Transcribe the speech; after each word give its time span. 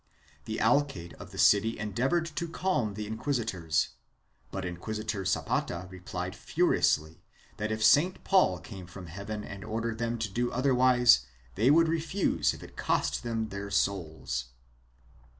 The 0.45 0.59
alcalde 0.59 1.13
of 1.19 1.29
the 1.29 1.37
city 1.37 1.77
endeavored 1.77 2.25
to 2.35 2.47
calm 2.47 2.95
the 2.95 3.05
inquisitors, 3.05 3.89
but 4.49 4.65
Inquisitor 4.65 5.25
Zapata 5.25 5.85
replied 5.91 6.35
furiously 6.35 7.21
that 7.57 7.71
if 7.71 7.83
St. 7.83 8.23
Paul 8.23 8.57
came 8.59 8.87
from 8.87 9.05
heaven 9.05 9.43
and 9.43 9.63
ordered 9.63 9.99
them 9.99 10.17
to 10.17 10.27
do 10.29 10.51
otherwise 10.51 11.27
they 11.53 11.69
would 11.69 11.87
refuse 11.87 12.51
if 12.55 12.63
it 12.63 12.75
cost 12.75 13.21
them 13.21 13.49
their 13.49 13.69
souls. 13.69 14.45